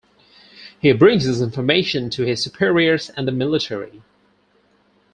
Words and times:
He 0.79 0.91
brings 0.93 1.27
this 1.27 1.41
information 1.41 2.09
to 2.09 2.23
his 2.23 2.41
superiors 2.41 3.11
and 3.11 3.27
the 3.27 3.31
military. 3.31 4.01